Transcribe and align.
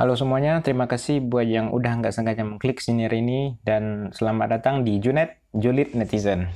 Halo 0.00 0.16
semuanya, 0.16 0.64
terima 0.64 0.88
kasih 0.88 1.20
buat 1.20 1.44
yang 1.44 1.76
udah 1.76 2.00
nggak 2.00 2.16
sengaja 2.16 2.40
mengklik 2.40 2.80
siniar 2.80 3.12
ini 3.12 3.60
dan 3.68 4.08
selamat 4.16 4.56
datang 4.56 4.80
di 4.80 4.96
Junet 4.96 5.44
Julid 5.52 5.92
Netizen. 5.92 6.48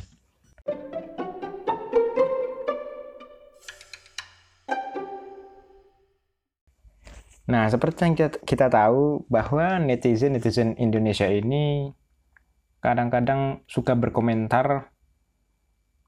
Nah, 7.44 7.68
seperti 7.68 8.08
yang 8.08 8.16
kita, 8.16 8.40
kita 8.48 8.72
tahu 8.72 9.28
bahwa 9.28 9.76
netizen-netizen 9.76 10.80
Indonesia 10.80 11.28
ini 11.28 11.92
kadang-kadang 12.80 13.60
suka 13.68 13.92
berkomentar 13.92 14.88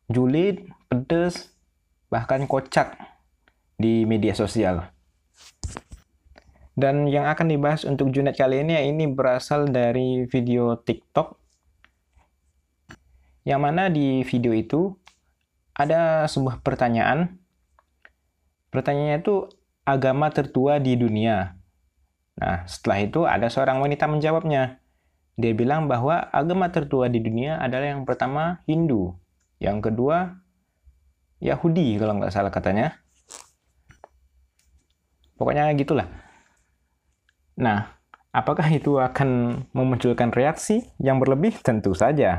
julid, 0.08 0.72
pedes, 0.88 1.52
bahkan 2.08 2.48
kocak 2.48 2.96
di 3.76 4.08
media 4.08 4.32
sosial. 4.32 4.95
Dan 6.76 7.08
yang 7.08 7.24
akan 7.24 7.48
dibahas 7.48 7.88
untuk 7.88 8.12
Junet 8.12 8.36
kali 8.36 8.60
ini 8.60 8.76
ini 8.92 9.08
berasal 9.08 9.72
dari 9.72 10.28
video 10.28 10.76
TikTok. 10.76 11.40
Yang 13.48 13.60
mana 13.64 13.88
di 13.88 14.20
video 14.28 14.52
itu 14.52 14.92
ada 15.72 16.28
sebuah 16.28 16.60
pertanyaan. 16.60 17.40
Pertanyaannya 18.68 19.24
itu 19.24 19.48
agama 19.88 20.28
tertua 20.28 20.76
di 20.76 21.00
dunia. 21.00 21.56
Nah, 22.36 22.68
setelah 22.68 22.98
itu 23.00 23.24
ada 23.24 23.48
seorang 23.48 23.80
wanita 23.80 24.04
menjawabnya. 24.04 24.76
Dia 25.40 25.52
bilang 25.56 25.88
bahwa 25.88 26.28
agama 26.28 26.68
tertua 26.68 27.08
di 27.08 27.24
dunia 27.24 27.56
adalah 27.56 27.92
yang 27.92 28.04
pertama 28.04 28.60
Hindu, 28.68 29.16
yang 29.60 29.80
kedua 29.80 30.44
Yahudi 31.40 31.96
kalau 31.96 32.20
nggak 32.20 32.32
salah 32.32 32.52
katanya. 32.52 33.00
Pokoknya 35.36 35.72
gitulah. 35.76 36.25
Nah, 37.56 37.88
apakah 38.36 38.68
itu 38.68 39.00
akan 39.00 39.62
memunculkan 39.72 40.28
reaksi 40.28 40.84
yang 41.00 41.16
berlebih? 41.16 41.56
Tentu 41.64 41.96
saja. 41.96 42.36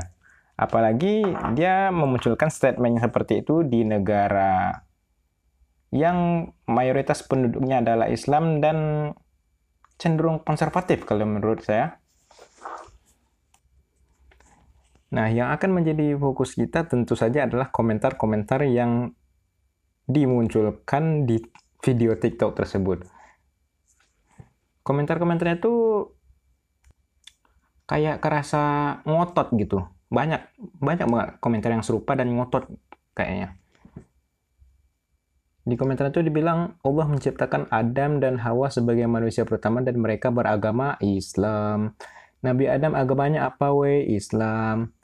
Apalagi 0.54 1.22
dia 1.54 1.90
memunculkan 1.90 2.50
statement 2.50 3.02
seperti 3.02 3.42
itu 3.42 3.62
di 3.66 3.82
negara 3.86 4.82
yang 5.94 6.50
mayoritas 6.66 7.26
penduduknya 7.26 7.82
adalah 7.82 8.06
Islam 8.10 8.62
dan 8.62 9.10
cenderung 9.98 10.42
konservatif 10.42 11.02
kalau 11.02 11.26
menurut 11.26 11.62
saya. 11.66 11.98
Nah, 15.08 15.26
yang 15.32 15.50
akan 15.50 15.82
menjadi 15.82 16.14
fokus 16.20 16.54
kita 16.54 16.84
tentu 16.86 17.16
saja 17.16 17.48
adalah 17.48 17.72
komentar-komentar 17.72 18.62
yang 18.68 19.16
dimunculkan 20.04 21.24
di 21.24 21.40
video 21.80 22.12
TikTok 22.18 22.54
tersebut 22.54 23.17
komentar-komentarnya 24.88 25.60
tuh 25.60 26.16
kayak 27.84 28.24
kerasa 28.24 28.96
ngotot 29.04 29.52
gitu. 29.60 29.84
Banyak 30.08 30.40
banyak 30.80 31.04
banget 31.04 31.28
komentar 31.44 31.68
yang 31.76 31.84
serupa 31.84 32.16
dan 32.16 32.32
ngotot 32.32 32.64
kayaknya. 33.12 33.60
Di 35.68 35.76
komentar 35.76 36.08
itu 36.08 36.24
dibilang 36.24 36.80
Allah 36.80 37.06
menciptakan 37.12 37.68
Adam 37.68 38.24
dan 38.24 38.40
Hawa 38.40 38.72
sebagai 38.72 39.04
manusia 39.04 39.44
pertama 39.44 39.84
dan 39.84 40.00
mereka 40.00 40.32
beragama 40.32 40.96
Islam. 41.04 41.92
Nabi 42.40 42.64
Adam 42.72 42.96
agamanya 42.96 43.52
apa 43.52 43.76
we? 43.76 44.08
Islam. 44.08 44.96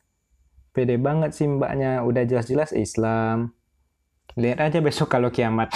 Pede 0.72 0.96
banget 0.96 1.36
sih 1.36 1.44
mbaknya, 1.44 2.00
udah 2.00 2.24
jelas-jelas 2.24 2.72
Islam. 2.72 3.52
Lihat 4.40 4.64
aja 4.64 4.80
besok 4.80 5.12
kalau 5.12 5.28
kiamat. 5.28 5.68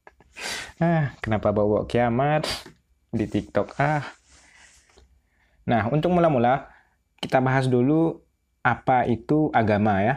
ah, 0.80 1.12
kenapa 1.20 1.52
bawa 1.52 1.84
kiamat? 1.84 2.48
Di 3.16 3.26
TikTok. 3.26 3.80
Ah. 3.80 4.04
Nah, 5.66 5.90
untuk 5.90 6.14
mula-mula 6.14 6.70
kita 7.18 7.42
bahas 7.42 7.66
dulu 7.66 8.22
apa 8.62 9.08
itu 9.08 9.50
agama 9.50 10.04
ya. 10.04 10.14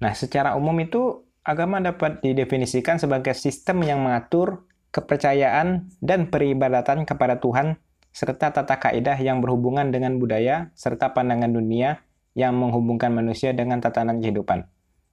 Nah, 0.00 0.12
secara 0.12 0.56
umum 0.56 0.76
itu 0.80 1.24
agama 1.44 1.80
dapat 1.80 2.20
didefinisikan 2.20 3.00
sebagai 3.00 3.32
sistem 3.32 3.80
yang 3.84 4.04
mengatur 4.04 4.68
kepercayaan 4.90 5.88
dan 6.02 6.28
peribadatan 6.28 7.06
kepada 7.06 7.38
Tuhan 7.38 7.78
serta 8.10 8.50
tata 8.50 8.76
kaidah 8.76 9.14
yang 9.22 9.38
berhubungan 9.38 9.94
dengan 9.94 10.18
budaya 10.18 10.74
serta 10.74 11.14
pandangan 11.14 11.54
dunia 11.54 12.02
yang 12.34 12.58
menghubungkan 12.58 13.14
manusia 13.14 13.54
dengan 13.54 13.78
tatanan 13.78 14.18
kehidupan. 14.18 14.66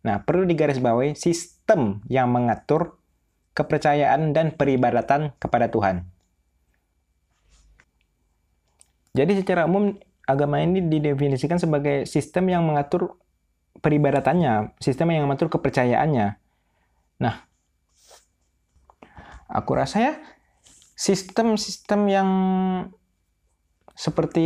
Nah, 0.05 0.23
perlu 0.25 0.45
digarisbawahi 0.49 1.13
sistem 1.13 2.01
yang 2.09 2.29
mengatur 2.29 2.97
kepercayaan 3.57 4.33
dan 4.33 4.53
peribadatan 4.53 5.33
kepada 5.41 5.69
Tuhan. 5.73 6.05
Jadi 9.17 9.41
secara 9.41 9.65
umum 9.65 9.97
agama 10.29 10.61
ini 10.61 10.85
didefinisikan 10.85 11.57
sebagai 11.57 12.05
sistem 12.05 12.53
yang 12.53 12.61
mengatur 12.61 13.17
peribadatannya, 13.81 14.77
sistem 14.77 15.17
yang 15.17 15.25
mengatur 15.25 15.49
kepercayaannya. 15.49 16.37
Nah, 17.17 17.35
aku 19.49 19.71
rasa 19.73 19.97
ya 19.97 20.13
sistem-sistem 20.93 22.01
yang 22.05 22.29
seperti 23.97 24.45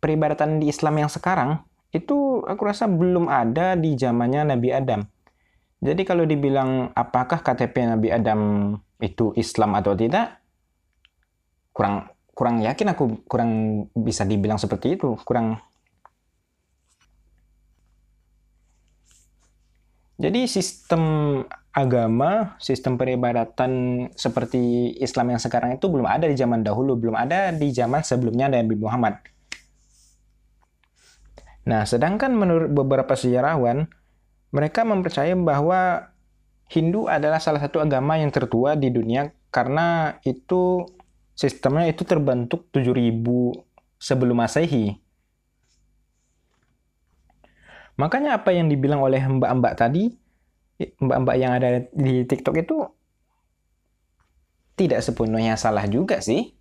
peribadatan 0.00 0.60
di 0.60 0.68
Islam 0.68 1.00
yang 1.00 1.08
sekarang 1.08 1.64
itu 1.96 2.44
aku 2.44 2.62
rasa 2.68 2.84
belum 2.84 3.32
ada 3.32 3.80
di 3.80 3.96
zamannya 3.96 4.52
Nabi 4.52 4.68
Adam. 4.76 5.00
Jadi 5.80 6.04
kalau 6.04 6.28
dibilang 6.28 6.92
apakah 6.92 7.40
KTP 7.40 7.88
Nabi 7.88 8.12
Adam 8.12 8.72
itu 9.00 9.32
Islam 9.32 9.72
atau 9.72 9.96
tidak, 9.96 10.44
kurang 11.72 12.12
kurang 12.40 12.64
yakin 12.64 12.96
aku 12.96 13.20
kurang 13.28 13.84
bisa 13.92 14.24
dibilang 14.24 14.56
seperti 14.56 14.96
itu 14.96 15.12
kurang. 15.28 15.60
Jadi 20.16 20.48
sistem 20.48 21.04
agama 21.76 22.56
sistem 22.56 22.96
peribadatan 22.96 24.08
seperti 24.16 24.96
Islam 25.04 25.36
yang 25.36 25.40
sekarang 25.40 25.76
itu 25.76 25.84
belum 25.84 26.08
ada 26.08 26.24
di 26.24 26.32
zaman 26.32 26.64
dahulu 26.64 26.96
belum 26.96 27.12
ada 27.12 27.52
di 27.52 27.68
zaman 27.76 28.00
sebelumnya 28.00 28.48
Nabi 28.48 28.72
Muhammad. 28.72 29.20
Nah 31.68 31.84
sedangkan 31.84 32.32
menurut 32.32 32.72
beberapa 32.72 33.12
sejarawan 33.20 33.84
mereka 34.48 34.80
mempercayai 34.88 35.36
bahwa 35.36 36.08
Hindu 36.72 37.04
adalah 37.04 37.36
salah 37.36 37.60
satu 37.60 37.84
agama 37.84 38.16
yang 38.16 38.32
tertua 38.32 38.80
di 38.80 38.88
dunia 38.88 39.28
karena 39.52 40.16
itu 40.24 40.88
sistemnya 41.40 41.88
itu 41.88 42.04
terbentuk 42.04 42.68
7000 42.68 43.16
sebelum 43.96 44.36
Masehi. 44.44 45.00
Makanya 47.96 48.36
apa 48.36 48.52
yang 48.52 48.68
dibilang 48.68 49.00
oleh 49.00 49.24
mbak-mbak 49.24 49.72
tadi, 49.80 50.12
mbak-mbak 51.00 51.36
yang 51.40 51.52
ada 51.56 51.88
di 51.96 52.28
TikTok 52.28 52.56
itu 52.60 52.76
tidak 54.76 55.00
sepenuhnya 55.00 55.56
salah 55.56 55.88
juga 55.88 56.20
sih. 56.20 56.52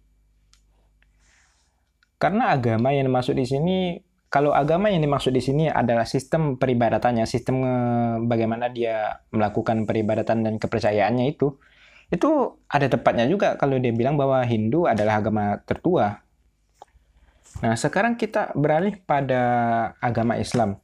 Karena 2.20 2.56
agama 2.56 2.92
yang 2.96 3.08
dimaksud 3.08 3.36
di 3.36 3.48
sini, 3.48 4.00
kalau 4.28 4.52
agama 4.52 4.92
yang 4.92 5.04
dimaksud 5.04 5.32
di 5.32 5.40
sini 5.40 5.72
adalah 5.72 6.04
sistem 6.04 6.60
peribadatannya, 6.60 7.24
sistem 7.24 7.56
eh, 7.64 8.16
bagaimana 8.28 8.72
dia 8.72 9.24
melakukan 9.32 9.88
peribadatan 9.88 10.44
dan 10.44 10.56
kepercayaannya 10.60 11.32
itu, 11.32 11.56
itu 12.10 12.58
ada 12.66 12.90
tepatnya 12.90 13.30
juga 13.30 13.54
kalau 13.58 13.78
dia 13.78 13.94
bilang 13.94 14.18
bahwa 14.18 14.42
Hindu 14.42 14.90
adalah 14.90 15.22
agama 15.22 15.62
tertua. 15.62 16.26
Nah, 17.62 17.74
sekarang 17.78 18.18
kita 18.18 18.54
beralih 18.58 18.98
pada 19.06 19.42
agama 20.02 20.38
Islam. 20.38 20.78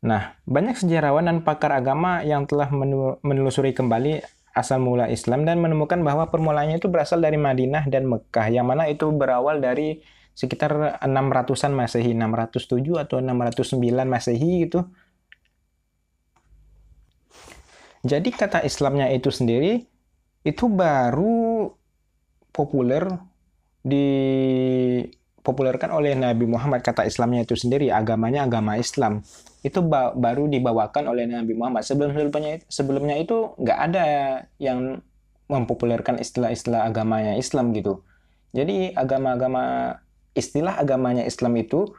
Nah, 0.00 0.32
banyak 0.48 0.80
sejarawan 0.80 1.28
dan 1.28 1.38
pakar 1.44 1.76
agama 1.76 2.24
yang 2.24 2.48
telah 2.48 2.72
menelusuri 3.20 3.76
kembali 3.76 4.24
asal 4.56 4.82
mula 4.82 5.06
Islam 5.12 5.46
dan 5.46 5.60
menemukan 5.62 6.00
bahwa 6.02 6.26
permulaannya 6.32 6.80
itu 6.80 6.88
berasal 6.90 7.22
dari 7.22 7.36
Madinah 7.36 7.86
dan 7.86 8.08
Mekah, 8.08 8.48
yang 8.50 8.66
mana 8.66 8.88
itu 8.88 9.12
berawal 9.12 9.60
dari 9.62 10.00
sekitar 10.34 10.98
600-an 11.04 11.72
Masehi, 11.76 12.16
607 12.16 12.96
atau 12.96 13.20
609 13.20 14.08
Masehi 14.08 14.66
gitu. 14.66 14.88
Jadi 18.00 18.32
kata 18.32 18.64
Islamnya 18.64 19.12
itu 19.12 19.28
sendiri 19.28 19.84
itu 20.40 20.72
baru 20.72 21.68
populer 22.48 23.04
dipopulerkan 23.84 25.92
oleh 25.92 26.16
Nabi 26.16 26.48
Muhammad. 26.48 26.80
Kata 26.80 27.04
Islamnya 27.04 27.44
itu 27.44 27.52
sendiri 27.56 27.92
agamanya 27.92 28.48
agama 28.48 28.80
Islam. 28.80 29.20
Itu 29.60 29.84
ba 29.84 30.16
baru 30.16 30.48
dibawakan 30.48 31.12
oleh 31.12 31.28
Nabi 31.28 31.52
Muhammad. 31.52 31.84
Sebelum 31.84 32.16
sebelumnya 32.16 32.64
sebelumnya 32.72 33.20
itu 33.20 33.52
nggak 33.60 33.78
ada 33.92 34.04
yang 34.56 35.04
mempopulerkan 35.50 36.16
istilah-istilah 36.16 36.88
agamanya 36.88 37.36
Islam 37.36 37.76
gitu. 37.76 38.00
Jadi 38.56 38.96
agama-agama 38.96 39.92
istilah 40.32 40.78
agamanya 40.78 41.26
Islam 41.26 41.58
itu 41.58 41.90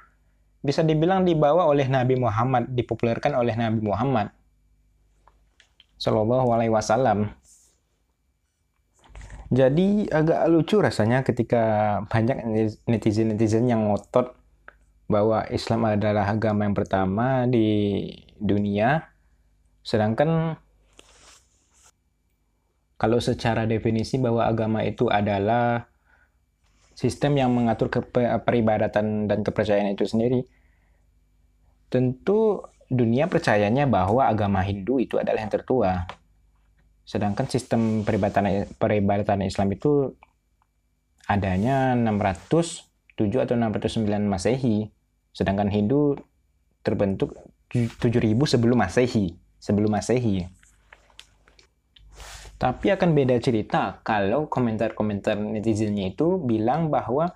bisa 0.62 0.86
dibilang 0.86 1.26
dibawa 1.26 1.66
oleh 1.68 1.90
Nabi 1.90 2.16
Muhammad 2.18 2.70
dipopulerkan 2.74 3.34
oleh 3.34 3.58
Nabi 3.58 3.82
Muhammad 3.82 4.30
Shallallahu 6.02 6.50
Alaihi 6.50 6.74
Wasallam. 6.74 7.30
Jadi 9.52 10.10
agak 10.10 10.48
lucu 10.50 10.82
rasanya 10.82 11.22
ketika 11.22 12.00
banyak 12.10 12.42
netizen-netizen 12.88 13.68
yang 13.70 13.86
ngotot 13.86 14.34
bahwa 15.12 15.44
Islam 15.52 15.92
adalah 15.92 16.24
agama 16.26 16.64
yang 16.66 16.74
pertama 16.74 17.46
di 17.46 18.00
dunia, 18.40 19.12
sedangkan 19.84 20.56
kalau 22.96 23.20
secara 23.20 23.68
definisi 23.68 24.16
bahwa 24.18 24.48
agama 24.48 24.88
itu 24.88 25.12
adalah 25.12 25.84
sistem 26.96 27.36
yang 27.36 27.52
mengatur 27.52 27.92
peribadatan 28.46 29.28
dan 29.28 29.44
kepercayaan 29.44 29.92
itu 29.92 30.08
sendiri, 30.08 30.48
tentu 31.92 32.64
dunia 32.92 33.32
percayanya 33.32 33.88
bahwa 33.88 34.28
agama 34.28 34.60
Hindu 34.60 35.00
itu 35.00 35.16
adalah 35.16 35.40
yang 35.40 35.54
tertua. 35.54 36.04
Sedangkan 37.08 37.48
sistem 37.48 38.04
peribadatan 38.04 38.68
peribadatan 38.76 39.40
Islam 39.48 39.72
itu 39.72 40.12
adanya 41.24 41.96
607 41.96 43.16
atau 43.40 43.56
609 43.56 44.28
Masehi. 44.28 44.92
Sedangkan 45.32 45.72
Hindu 45.72 46.20
terbentuk 46.84 47.40
7000 47.72 48.36
sebelum 48.44 48.84
Masehi, 48.84 49.40
sebelum 49.56 49.96
Masehi. 49.96 50.52
Tapi 52.60 52.94
akan 52.94 53.18
beda 53.18 53.40
cerita 53.42 54.04
kalau 54.06 54.46
komentar-komentar 54.46 55.40
netizennya 55.40 56.14
itu 56.14 56.38
bilang 56.38 56.94
bahwa 56.94 57.34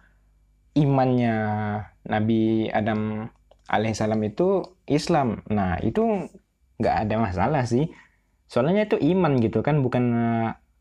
imannya 0.76 1.36
Nabi 2.06 2.70
Adam 2.70 3.32
alaihissalam 3.70 4.22
itu 4.26 4.64
Islam. 4.86 5.42
Nah, 5.50 5.82
itu 5.82 6.30
nggak 6.82 6.96
ada 7.08 7.16
masalah 7.18 7.64
sih. 7.66 7.90
Soalnya 8.46 8.86
itu 8.86 8.98
iman 9.02 9.42
gitu 9.42 9.66
kan 9.66 9.82
bukan 9.82 10.04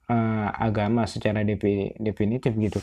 uh, 0.08 0.48
agama 0.60 1.08
secara 1.08 1.40
definitif 1.96 2.52
gitu. 2.52 2.80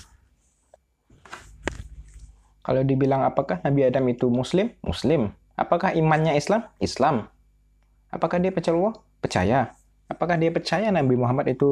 Kalau 2.62 2.86
dibilang 2.86 3.26
apakah 3.26 3.62
Nabi 3.66 3.90
Adam 3.90 4.06
itu 4.10 4.30
muslim? 4.30 4.70
Muslim. 4.86 5.34
Apakah 5.58 5.94
imannya 5.98 6.38
Islam? 6.38 6.70
Islam. 6.78 7.30
Apakah 8.14 8.38
dia 8.38 8.54
percaya 8.54 8.78
Allah? 8.78 8.96
Percaya. 9.22 9.60
Apakah 10.10 10.36
dia 10.38 10.52
percaya 10.52 10.88
Nabi 10.94 11.16
Muhammad 11.18 11.50
itu 11.50 11.70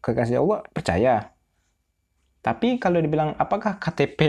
kekasih 0.00 0.40
Allah? 0.40 0.64
Percaya. 0.72 1.34
Tapi 2.40 2.80
kalau 2.80 3.02
dibilang 3.02 3.34
apakah 3.36 3.76
KTP 3.76 4.20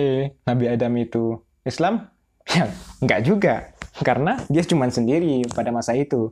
Nabi 0.43 0.65
Adam 0.67 0.91
itu 0.99 1.39
Islam 1.63 2.09
ya 2.55 2.69
nggak 3.03 3.21
juga 3.25 3.73
karena 3.99 4.39
dia 4.47 4.63
cuma 4.63 4.87
sendiri 4.87 5.43
pada 5.51 5.71
masa 5.75 5.95
itu 5.95 6.31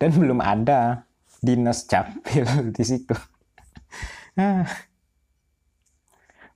dan 0.00 0.10
belum 0.16 0.40
ada 0.42 1.06
dinas 1.40 1.84
capil 1.88 2.46
di 2.76 2.84
situ. 2.84 3.16
Ah. 4.38 4.64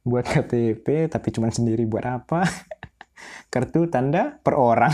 buat 0.04 0.28
KTP 0.28 1.08
tapi 1.08 1.32
cuma 1.32 1.48
sendiri 1.48 1.88
buat 1.88 2.04
apa? 2.04 2.44
Kartu 3.52 3.88
tanda 3.88 4.36
per 4.44 4.52
orang, 4.52 4.92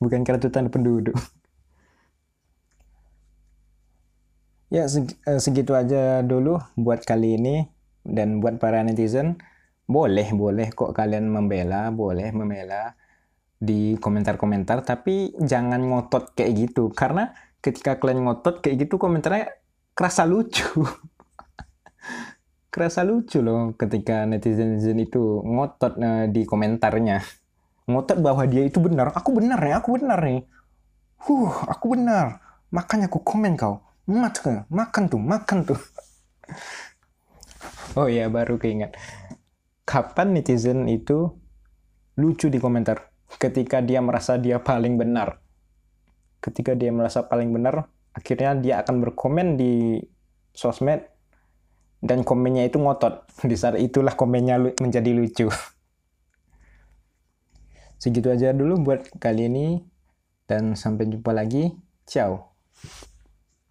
bukan 0.00 0.24
kartu 0.24 0.48
tanda 0.48 0.72
penduduk. 0.72 1.18
Ya 4.70 4.86
eh, 4.86 5.40
segitu 5.42 5.74
aja 5.74 6.22
dulu 6.22 6.62
buat 6.78 7.02
kali 7.02 7.36
ini 7.36 7.66
dan 8.06 8.38
buat 8.38 8.62
para 8.62 8.80
netizen 8.86 9.36
boleh 9.90 10.30
boleh 10.30 10.70
kok 10.70 10.94
kalian 10.94 11.26
membela 11.26 11.90
boleh 11.90 12.30
membela 12.30 12.94
di 13.60 13.98
komentar-komentar 14.00 14.86
tapi 14.86 15.36
jangan 15.36 15.82
ngotot 15.84 16.32
kayak 16.32 16.52
gitu. 16.56 16.88
Karena 16.94 17.34
ketika 17.60 18.00
kalian 18.00 18.24
ngotot 18.24 18.64
kayak 18.64 18.88
gitu 18.88 18.96
komentarnya 18.96 19.52
kerasa 19.92 20.24
lucu. 20.24 20.64
Kerasa 22.70 23.02
lucu 23.02 23.42
loh 23.42 23.74
ketika 23.74 24.22
netizen-netizen 24.30 25.02
itu 25.02 25.42
ngotot 25.42 25.98
uh, 25.98 26.30
di 26.30 26.46
komentarnya. 26.46 27.18
Ngotot 27.90 28.22
bahwa 28.22 28.46
dia 28.46 28.62
itu 28.62 28.78
benar. 28.78 29.10
Aku 29.10 29.34
benar 29.34 29.58
nih 29.58 29.74
aku 29.74 29.98
benar 29.98 30.22
nih. 30.22 30.46
Huh 31.26 31.50
aku 31.66 31.98
benar. 31.98 32.38
Makanya 32.70 33.10
aku 33.10 33.26
komen 33.26 33.58
kau. 33.58 33.82
Makan 34.06 34.70
makan 34.70 35.02
tuh 35.10 35.20
makan 35.20 35.58
tuh. 35.66 35.80
Oh 37.98 38.06
ya 38.06 38.30
baru 38.30 38.54
keingat 38.56 38.94
kapan 39.90 40.38
netizen 40.38 40.86
itu 40.86 41.34
lucu 42.14 42.46
di 42.46 42.62
komentar 42.62 43.10
ketika 43.42 43.82
dia 43.82 43.98
merasa 43.98 44.38
dia 44.38 44.62
paling 44.62 44.94
benar. 44.94 45.42
Ketika 46.38 46.78
dia 46.78 46.94
merasa 46.94 47.26
paling 47.26 47.50
benar, 47.50 47.90
akhirnya 48.14 48.54
dia 48.56 48.74
akan 48.86 49.02
berkomen 49.02 49.58
di 49.58 49.98
sosmed 50.54 51.10
dan 52.00 52.22
komennya 52.22 52.70
itu 52.70 52.80
ngotot. 52.80 53.28
Di 53.50 53.56
saat 53.58 53.76
itulah 53.76 54.16
komennya 54.16 54.56
menjadi 54.80 55.12
lucu. 55.12 55.52
Segitu 58.02 58.32
aja 58.32 58.56
dulu 58.56 58.80
buat 58.80 59.04
kali 59.20 59.52
ini 59.52 59.84
dan 60.48 60.72
sampai 60.72 61.12
jumpa 61.12 61.36
lagi. 61.36 61.76
Ciao. 62.08 62.56